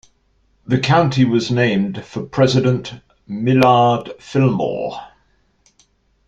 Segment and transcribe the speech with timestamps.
[0.65, 2.95] The county was named for President
[3.27, 4.99] Millard Fillmore.